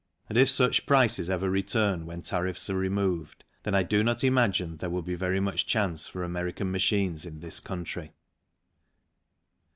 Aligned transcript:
and 0.29 0.35
if 0.35 0.49
such 0.49 0.87
prices 0.87 1.29
ever 1.29 1.47
return 1.47 2.07
when 2.07 2.23
tariffs 2.23 2.71
are 2.71 2.75
removed, 2.75 3.43
then 3.61 3.75
I 3.75 3.83
do 3.83 4.01
not 4.03 4.23
imagine 4.23 4.77
there 4.77 4.89
will 4.89 5.03
be 5.03 5.13
very 5.13 5.39
much 5.39 5.67
chance 5.67 6.07
for 6.07 6.23
American 6.23 6.71
machines 6.71 7.23
in 7.23 7.39
this 7.39 7.59
country. 7.59 8.11